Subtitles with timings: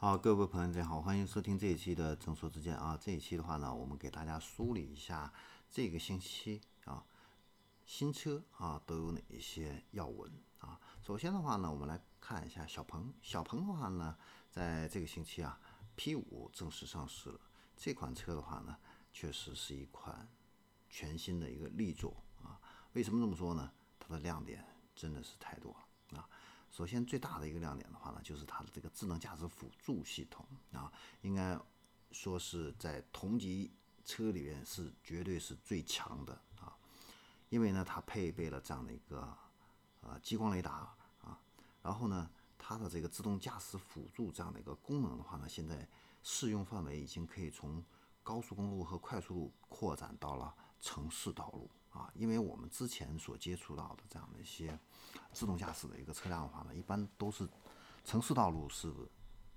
[0.00, 2.96] 好，各位朋友，大家好，欢迎收听这一期的正说之见啊。
[3.00, 5.32] 这一期的话呢，我们给大家梳理一下
[5.68, 7.04] 这个星期啊
[7.84, 10.30] 新车啊都有哪一些要闻
[10.60, 10.78] 啊。
[11.02, 13.12] 首先的话呢，我们来看一下小鹏。
[13.20, 14.16] 小鹏的话呢，
[14.48, 15.60] 在这个星期啊
[15.96, 17.40] ，P5 正式上市了。
[17.76, 18.76] 这款车的话呢，
[19.12, 20.28] 确实是一款
[20.88, 22.60] 全新的一个力作啊。
[22.92, 23.72] 为什么这么说呢？
[23.98, 25.72] 它的亮点真的是太多
[26.10, 26.28] 了啊。
[26.70, 31.58] 首先，最大的一个亮点的话呢，就是它的这个智能驾驶辅助系统啊，应该
[32.12, 33.70] 说是在同级
[34.04, 36.76] 车里面是绝对是最强的啊，
[37.48, 39.36] 因为呢，它配备了这样的一个
[40.02, 41.40] 呃激光雷达啊，
[41.82, 45.88] 然后呢，它的这个自动驾驶辅助这样的一个功能的话呢，现在
[46.22, 47.84] 适用范围已经可以从
[48.22, 51.68] 高速公路和快速路扩展到了城市道路。
[51.98, 54.78] 啊，因为我们之前所接触到的这样的一些
[55.32, 57.48] 自动驾驶的一个车辆的话呢，一般都是
[58.04, 58.88] 城市道路是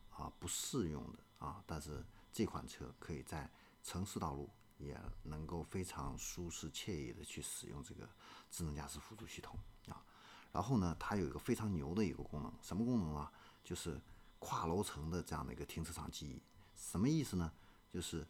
[0.09, 3.47] 啊不适用的啊，但是这款车可以在
[3.83, 8.09] 城市道路也能够非常舒适惬意的去使用这个
[8.49, 9.55] 智能驾驶辅助系统
[9.87, 10.03] 啊。
[10.51, 13.31] 然后呢，它有一个非常牛的一个功能，什么功能啊？
[13.63, 14.01] 就是
[14.39, 16.41] 跨楼层的这样的一个停车场记忆。
[16.75, 17.51] 什么意思呢？
[17.87, 18.25] 就是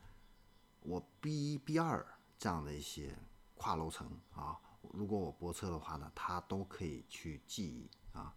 [0.82, 2.06] 我 B 一 B 二
[2.38, 3.18] 这样的一些。
[3.62, 4.60] 跨楼层啊，
[4.92, 8.34] 如果我泊车的话呢，它都可以去记忆啊，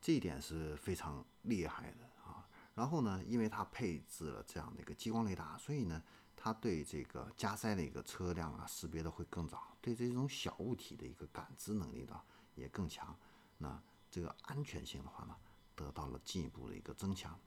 [0.00, 2.44] 这一点是非常厉害的啊。
[2.74, 6.02] 然后呢，因为它配置了这样的一个激光雷达，所以呢，
[6.34, 12.20] 它对这个加塞的一个车辆啊识别的会更早，对这种小物体的一个感知能力呢
[12.56, 13.16] 也更强。
[13.58, 13.80] 那
[14.10, 15.36] 这个安全性的话呢，
[15.76, 17.38] 得到了进一步的一个增强。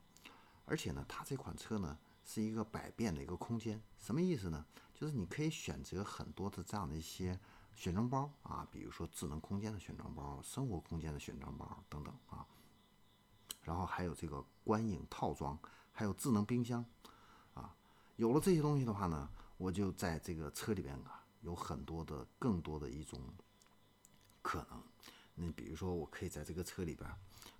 [0.63, 4.65] 而且呢，它这款车呢是一个百变的一个空间，什么意思呢？
[4.93, 7.37] 就是你可以选择很多的这样的一些
[7.75, 12.45] 选装包啊，比如说智能空间的选装包、生活空间的选装包等等啊，
[13.63, 15.59] 然后还有这个观影套装，
[15.91, 16.85] 还有智能冰箱
[17.53, 17.75] 啊。
[18.15, 23.19] 有了这些东西的话呢，我就在这个车里边啊，有很多的更多的一种
[24.41, 24.81] 可能。
[25.35, 27.09] 你比如说，我可以在这个车里边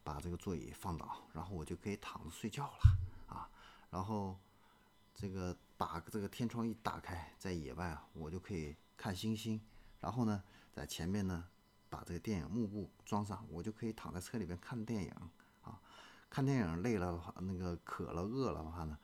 [0.04, 3.50] 把这个座椅放倒，然后我就可以躺着睡觉了啊，
[3.90, 4.40] 然后。
[5.14, 9.62] 这个把这个天窗一打开，在野外啊，我就可以看星星。
[10.00, 10.44] 然后呢，
[10.74, 11.48] 在前面呢，
[11.90, 15.12] 把这个电影幕布装上，我就可以躺在车里边看电影
[15.62, 15.80] 啊。
[16.30, 18.98] 看电影累了的话，那个渴了饿了的话呢，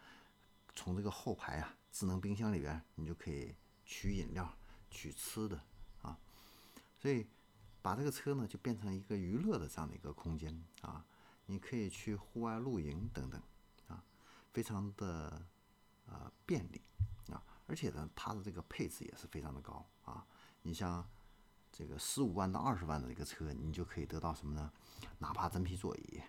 [0.76, 3.56] 从这个后排啊，智能冰箱里边，你就可以
[3.86, 4.52] 取饮料、
[4.90, 5.62] 取吃的
[6.02, 6.18] 啊。
[7.00, 7.28] 所以
[7.82, 11.06] 把这个车呢，就变成一个娱乐的这样的一个空间啊。
[11.46, 13.42] 你可以去户外露营等等
[13.88, 14.04] 啊，
[14.52, 15.46] 非常的。
[16.12, 16.82] 呃，便利
[17.32, 20.26] 啊，而且呢，它的这个配置也是非常的高啊。
[20.64, 21.08] 你像
[21.72, 24.72] 这个十五万到二十万的一个车，你就可以得到什么呢？
[25.20, 26.22] 哪怕真皮座椅，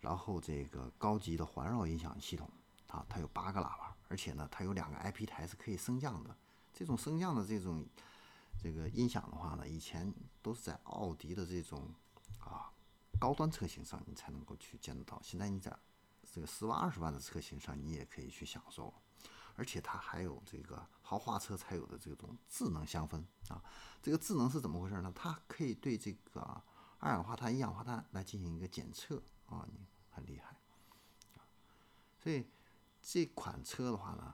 [0.00, 2.50] 然后这个高级的环绕音响系统
[2.88, 6.34] 啊，它有八个喇叭，而且呢，它有两个 IP 台是可以升降的。
[6.72, 7.86] 这种升降的这种
[8.58, 11.92] 这个音响的话呢，以前都是在奥迪的这种
[12.40, 12.72] 啊
[13.20, 15.76] 高端车型上你才能够去见得到，现在你在
[16.32, 18.94] 这个十万二十万的车型上，你也可以去享受。
[19.58, 23.60] 而且它还有这个豪华车才有的这种智能香氛啊，
[24.00, 25.12] 这个智能是怎么回事呢？
[25.16, 26.62] 它可以对这个
[27.00, 30.56] 二氧化碳、一氧化碳来进行一个检测啊，你很厉害
[31.34, 31.42] 啊。
[32.16, 32.46] 所以
[33.02, 34.32] 这款车的话呢，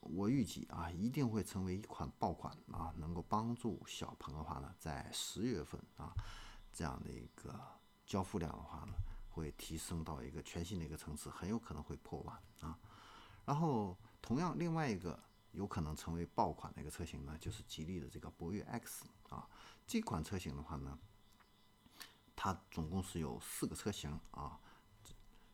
[0.00, 6.12] 我预计啊一定会成为一款爆款啊，能够帮助小鹏的话呢，在十月份啊
[6.72, 7.54] 这样的一个
[8.04, 8.94] 交付量的话呢，
[9.28, 12.76] 会提升到一个全新的一个层次，很有可能会破万啊，
[13.44, 13.96] 然后。
[14.24, 19.46] 同样，另外一个有可能成为爆款的一个车型呢，就是吉利的这个博越 X 啊。
[19.86, 20.98] 这款车型的话呢，
[22.34, 24.58] 它总共是有四个车型啊。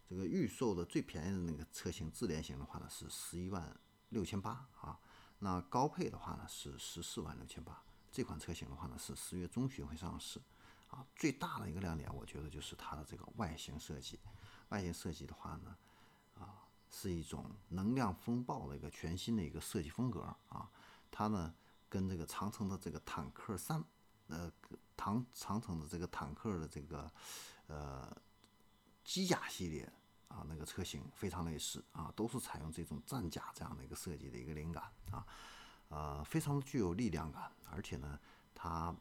[0.08, 3.76] 这个预售的最便宜的那个车型智联型的话呢，是十一万
[4.10, 5.00] 六千八啊。
[5.40, 7.82] 那高配的话呢是十四万六千八。
[8.12, 10.40] 这款车型的话呢是十月中旬会上市
[10.90, 11.04] 啊。
[11.16, 14.20] 最大的一个亮点，我觉得就是它的这个外形设计。
[14.68, 15.76] 外形设计的话呢，
[16.90, 20.68] 是一种能量风暴的一个全新的一个设计风格啊，
[21.10, 21.54] 它呢
[21.88, 23.82] 跟这个长城的这个坦克三，
[24.26, 24.52] 呃，
[24.96, 27.10] 长长城的这个坦克的这个
[27.68, 28.14] 呃
[29.04, 29.90] 机甲系列
[30.28, 35.24] 啊那个车型非常类似啊，都是采用这种战甲这样的一个设计的一个灵感啊，
[35.88, 38.18] 呃，非常具有力量感，而且呢，
[38.54, 38.94] 它。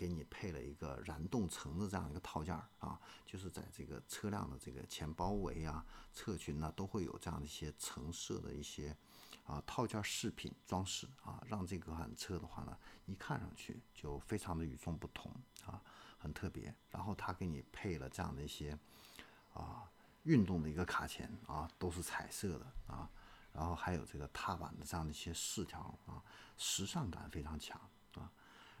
[0.00, 8.96] 给你配了一个燃动层的这样一个套件儿啊，就是在这个车辆的这个前包围啊、侧裙呢，都会有这样的一些橙色的一些
[9.44, 12.74] 啊套件饰品装饰啊，让这款车的话呢，
[13.04, 15.30] 一看上去就非常的与众不同
[15.66, 15.82] 啊，
[16.18, 16.74] 很特别。
[16.88, 18.78] 然后它给你配了这样的一些
[19.52, 19.86] 啊
[20.22, 23.06] 运动的一个卡钳啊，都是彩色的啊，
[23.52, 26.24] 然后还有这个踏板的这样的一些饰条啊，
[26.56, 27.78] 时尚感非常强。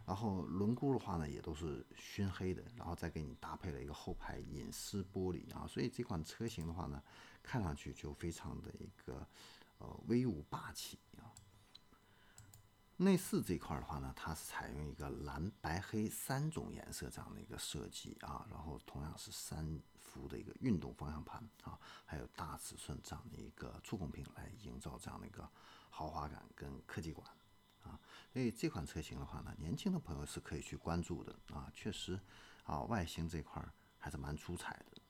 [0.06, 7.02] 然后轮毂的话呢，也都是熏黑的，然后再给你搭配了一个后排隐私玻璃啊，所以这款车型的话呢，
[7.42, 9.26] 看上去就非常的一个
[9.78, 11.30] 呃威武霸气啊。
[12.96, 25.48] 内饰这块的话呢，它是采用一个蓝白黑三种颜色这样的一个设计啊，然后同样是三幅的一个运动方向盘啊，还有大尺寸这样的一个触控屏来营造这样的一个
[25.88, 27.24] 豪华感跟科技感，
[28.32, 32.18] 所以这款车型的话呢，年轻的朋友是可以去关注的啊，确实
[32.62, 33.60] 啊，外形这块
[33.98, 35.02] 还是蛮出彩的。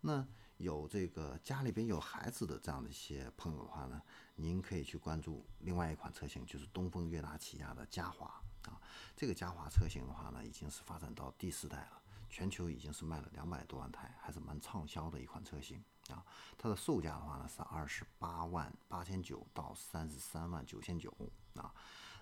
[0.00, 0.26] 那
[0.58, 4.02] 有这个家里边有孩子的这样的一些朋友的话呢，
[4.34, 8.26] 您可以去关注另外一款车型，就是东风悦达起亚的嘉华
[8.64, 8.78] 啊。
[9.16, 16.22] 这个嘉华车型的话呢，已经是发展到第四代了，全球已经是卖了两百多万台，还是蛮畅销的一款车型啊。
[16.58, 21.12] 它的售价的话呢是二十八万八千九到三十三万九千九
[21.54, 21.72] 啊。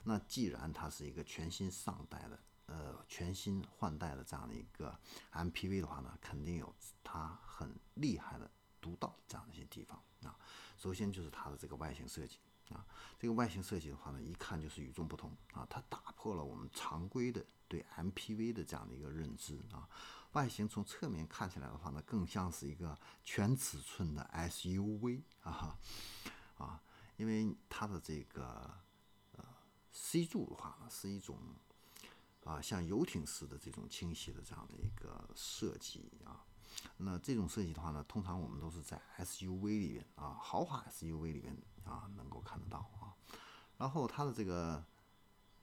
[0.06, 2.40] 那既然它是一个全新上代的。
[2.68, 4.98] 呃，全新换代的这样的一个
[5.32, 6.74] MPV 的话呢，肯定有
[7.04, 8.50] 它很厉害的、
[8.80, 10.36] 独到这样的一些地方啊。
[10.76, 12.84] 首先就是它的这个外形设计啊，
[13.20, 15.64] 这个外形设计的话呢，一看就是与众不同啊。
[15.70, 19.88] 它打破了我们常规的对 MPV 的这样的一个认知啊。
[20.32, 25.78] 外形从侧面看起来的话呢，更像是一个全尺寸的 SUV 啊
[26.58, 26.82] 啊，
[27.16, 28.76] 因为它的这个
[29.96, 31.38] C 柱的话呢，是一种。
[32.44, 36.46] 啊，像游艇式的这种倾斜的这样的一个设计啊，
[36.98, 43.10] 那这种设计的话呢，通常我们都是在 SUV 里面啊，豪华 SUV 里面啊能够看得到啊。
[43.78, 44.84] 然后它的这个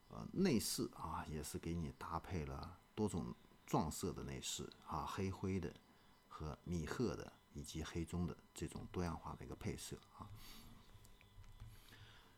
[0.10, 3.34] 呃内饰啊，也是给你搭配了多种
[3.66, 5.74] 撞色的内饰啊，黑灰的
[6.28, 10.28] 和米褐的以及黑棕的这种多样化的一个配色啊。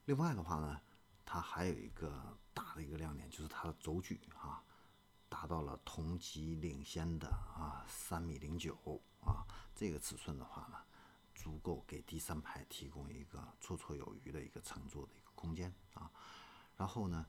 [0.05, 0.79] 另外的话呢。
[1.35, 4.63] 它还有一个大的一个亮点，就是它的轴距啊，
[5.27, 8.73] 达到了同级领先的啊三米零九
[9.19, 9.45] 啊，
[9.75, 10.77] 这个尺寸的话呢，
[11.33, 16.09] 足够给第三排提供一个绰绰有余的一个乘坐的一个空间啊。
[16.77, 17.25] 然后呢，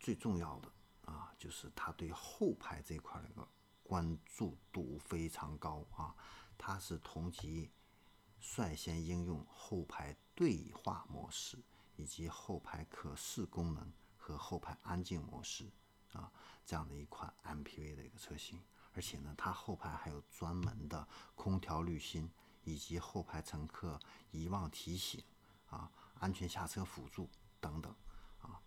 [0.00, 0.68] 最重要的
[1.04, 3.46] 啊，就是它对后排这块的一个
[3.84, 6.12] 关注度非常高啊，
[6.58, 7.70] 它是同级
[8.40, 11.56] 率先应用后排对话模式。
[11.96, 15.70] 以及后排可视功能和后排安静模式
[16.12, 16.32] 啊，
[16.64, 18.62] 这样的一款 MPV 的一个车型，
[18.92, 22.30] 而且呢，它后排还有专门的空调滤芯，
[22.64, 23.98] 以及后排乘客
[24.30, 25.22] 遗忘提醒
[25.68, 27.28] 啊、安全下车辅助
[27.60, 27.94] 等等
[28.40, 28.60] 啊，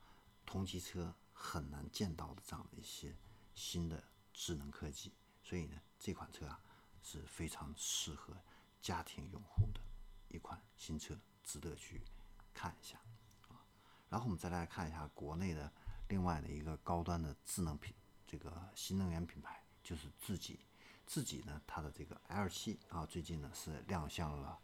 [0.45, 3.15] 同级车很难见到的这样的一些
[3.53, 4.03] 新的
[4.33, 6.59] 智能科技，所以呢，这款车啊
[7.01, 8.35] 是非常适合
[8.81, 9.81] 家庭用户的
[10.27, 12.03] 一款新车，值得去
[12.53, 12.99] 看一下。
[14.09, 15.71] 然后我们再来看一下国内的
[16.07, 17.93] 另外的一个高端的智能品，
[18.25, 20.59] 这个新能源品牌就是自己，
[21.05, 24.57] 自己呢它的这个 L7 啊，最近呢是亮相了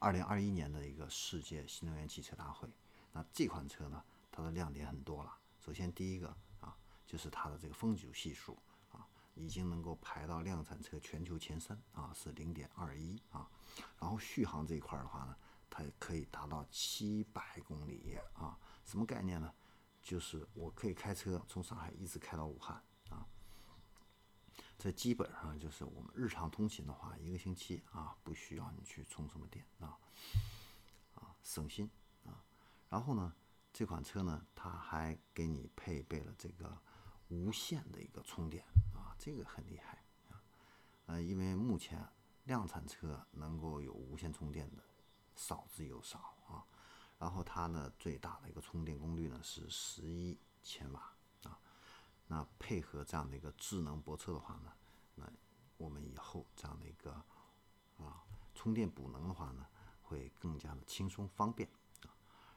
[0.00, 2.68] 2021年的一个世界新能源汽车大会。
[3.12, 5.36] 那这款车呢，它的亮点很多了。
[5.58, 6.28] 首先第一个
[6.60, 6.76] 啊，
[7.06, 8.56] 就是它的这个风阻系数
[8.92, 13.50] 啊，已经能够排到量产车全球前三啊，是0.21啊。
[13.98, 15.36] 然后续航这一块的话呢，
[15.68, 17.24] 它可以达到700
[17.66, 18.58] 公里啊。
[18.88, 19.54] 什么概念呢？
[20.00, 23.28] 就是我可以开车从上海一直开到武汉啊，
[24.78, 29.98] 这基本上就是我们日常通勤的话，一个星期啊不需要你去充什么电啊，
[31.16, 31.90] 啊省心
[32.24, 32.42] 啊。
[32.88, 33.34] 然后呢，
[33.74, 36.80] 这款车呢，它还给你配备了这个
[37.28, 38.64] 无线的一个充电
[38.94, 40.40] 啊，这个很厉害啊。
[41.04, 42.08] 呃，因为目前
[42.44, 44.82] 量产车能够有无线充电的
[45.36, 46.37] 少之又少。
[47.18, 51.58] 然后它呢最大的一个充电功率呢是十一千瓦啊，
[52.28, 54.72] 那配合这样的一个智能泊车的话呢，
[55.16, 55.28] 那
[55.78, 57.10] 我们以后这样的一个
[57.98, 58.22] 啊
[58.54, 59.66] 充电补能的话呢，
[60.02, 61.68] 会更加的轻松方便
[62.02, 62.14] 啊。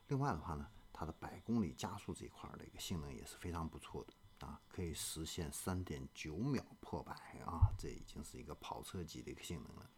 [0.09, 7.13] 另外的话呢，它的百公里加速这一块的一个性能也是非常不错的啊，可以实现三点九秒破百
[7.45, 9.89] 啊，这已经是一个跑车级的一个性能了。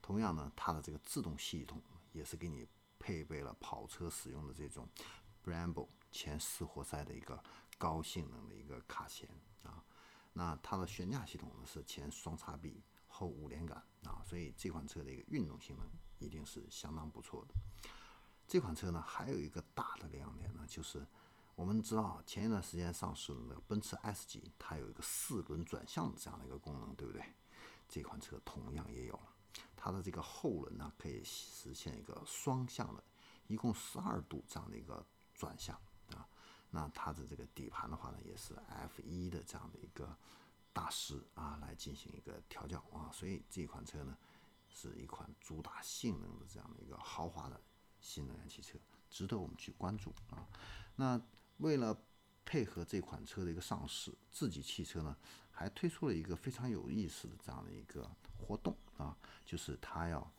[0.00, 1.82] 同样呢，它的这个制动系统
[2.12, 2.66] 也是给你。
[3.06, 4.88] 配备了跑车使用的这种
[5.44, 7.40] Brembo 前四活塞的一个
[7.78, 9.28] 高性能的一个卡钳
[9.62, 9.84] 啊，
[10.32, 17.54] 那它的悬架系统呢是前双叉臂后五连杆啊，所以这款车的一个运动性能一定是相当不错的。
[18.48, 21.06] 这款车呢还有一个大的亮点呢，就是
[21.54, 27.22] 我们知道前一段时间上市的那个奔驰 S 级，它有一个四轮转向的这样的一个功能，对不对？
[27.88, 29.35] 这款车同样也有了。
[29.76, 33.02] 它的这个后轮呢可以实现一个双向的，
[33.46, 35.76] 一共十二度这样的一个转向
[36.14, 36.26] 啊。
[36.70, 40.16] 那它的这个底盘的话呢，也是 F 一的这样的一个
[40.72, 44.16] 大师啊来进行一个调教啊，所以这款车呢
[44.68, 47.60] 是一款主打性能的这样的一个豪华的
[48.00, 50.46] 新能源汽车，值得我们去关注啊。
[50.96, 51.20] 那
[51.58, 51.98] 为了
[52.44, 55.16] 配合这款车的一个上市，自己汽车呢
[55.58, 58.08] 还推出了一个非常有意思的这样的一个
[58.38, 60.30] 活动啊，就是它要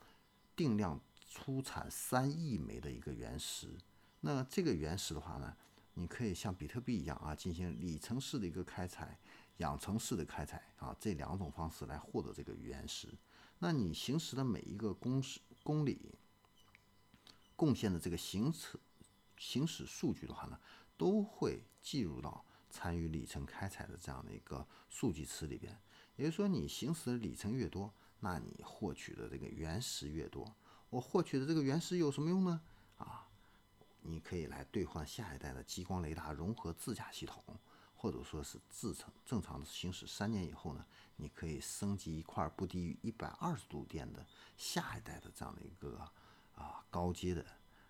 [0.56, 3.76] 定量出产三亿枚的一个原石。
[4.22, 5.56] 那这个原石的话呢？
[5.96, 9.18] 你可以像比特币一样啊，进行里程式的一个开采、
[9.58, 13.08] 养成式的开采啊，这两种方式来获得这个原石。
[13.58, 16.14] 那你行驶的每一个公时公里
[17.56, 18.80] 贡献的这个行驶
[19.40, 20.60] 行驶数据的话呢，
[20.96, 22.46] 都会计入到
[22.78, 25.76] 参与里程开采的这样的一个数据池里边。
[26.16, 30.54] 也就是说，你行驶的里程越多，那你获取的这个原石越多。
[30.90, 32.62] 我获取的这个原石有什么用呢？
[32.98, 33.28] 啊？
[34.02, 37.44] 你可以来兑换下一代的激光雷达融合自驾系统，
[37.96, 40.86] 或者说是自成正常的行驶三年以后呢，
[41.18, 46.00] 你可以升级一块不低于一百二十度电的下一代的这样的一个
[46.56, 47.46] 啊高阶的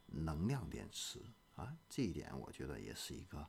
[0.07, 1.21] 能量电池
[1.55, 3.47] 啊，这一点我觉得也是一个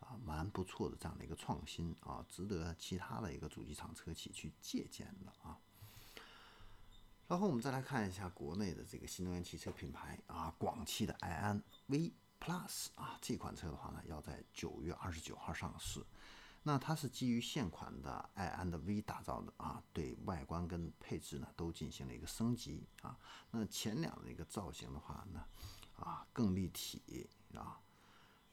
[0.00, 5.58] 啊蛮不错的这样的一个创新啊，值得其他的一个主机厂车企去借鉴的啊。
[7.26, 16.02] 然后我们再来看一下国内的这个新能源汽车品牌啊，广汽的埃安 V Plus 啊，这款车的话呢，要在九月二十九号上市。
[16.62, 23.16] 那它是基于现款的埃安的 V 打造的啊，对外观跟配置呢都进行了一个升级啊。
[23.50, 25.44] 那前两的一个造型的话呢，
[25.96, 27.80] 啊更立体啊，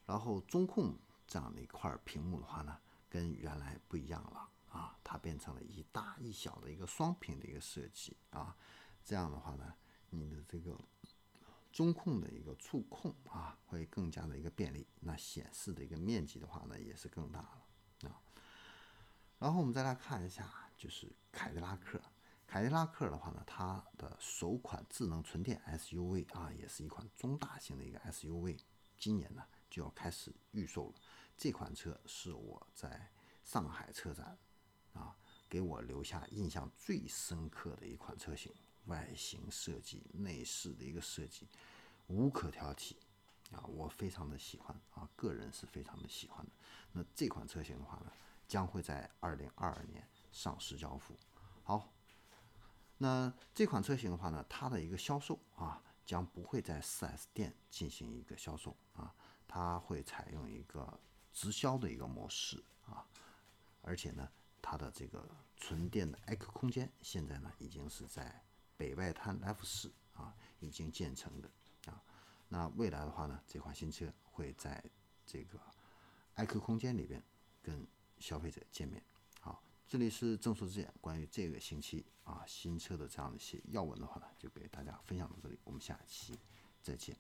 [0.05, 0.95] 然后中控
[1.27, 2.77] 这样的一块屏幕的话呢，
[3.10, 4.50] 跟原来不一样了。
[4.70, 8.53] 啊，它变成了一大一小的一个双屏的一个设计啊，
[9.05, 9.74] 这样的话呢，
[10.10, 10.77] 你的这个
[11.72, 14.86] 中控的一个触控啊，会更加的一个便利。
[15.00, 18.20] 那显示的一个面积的话呢，也是更大了啊。
[19.39, 22.01] 然后我们再来看一下，就是凯迪拉克，
[22.46, 28.60] 凯迪拉克的话呢，它的首款智能纯电 SUV 啊，也是一款中大型的一个 SUV，
[28.98, 29.41] 今年呢
[29.75, 30.96] 就要开始预售了。
[31.36, 33.12] 这款车是我在
[33.44, 34.38] 上海车展。
[34.94, 35.13] 啊，
[35.50, 38.50] 给我留下印象最深刻的一款车型，
[38.86, 41.50] 外形设计、内饰的一个设计，
[42.08, 42.94] 无可挑剔
[43.51, 46.51] 啊，我非常的喜欢啊，个人是非常的喜欢的。
[46.94, 48.13] 那这款车型的话呢，
[48.48, 51.13] 将会在二零二二年上市交付。
[51.63, 51.91] 好，
[52.98, 59.13] 那这款车型的话呢，它的一个销售啊，将不会在 4S 店进行一个销售啊，
[59.47, 60.99] 它会采用一个
[61.33, 63.05] 直销的一个模式啊，
[63.81, 64.29] 而且呢。
[64.67, 65.23] 它的这个
[65.57, 68.43] 纯电的 X 空间现在呢，已经是在
[68.75, 71.47] 北外滩 F 四啊，已经建成的
[71.85, 72.01] 啊。
[72.47, 74.83] 那未来的话呢，这款新车会在
[75.23, 75.59] 这个
[76.33, 77.23] X 空间里边
[77.61, 77.85] 跟
[78.17, 79.03] 消费者见面。
[79.39, 86.39] 好，这里是正说之眼，关于这个星期啊新车的这样的一些要闻的话呢，就给大家分享到这里，我们下期
[86.81, 87.15] 再见。